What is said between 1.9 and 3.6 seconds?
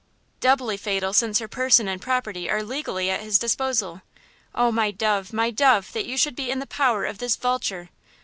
property are legally at his